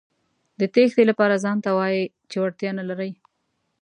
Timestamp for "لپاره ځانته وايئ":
1.11-2.03